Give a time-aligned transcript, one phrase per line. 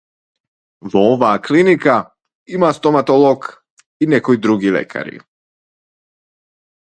[0.93, 1.97] Во оваа клиника
[2.59, 3.45] има стоматолог
[4.05, 5.21] и некои други лекари.